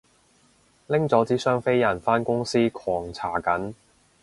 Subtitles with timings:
[0.87, 3.75] 拎咗支雙飛人返公司狂搽緊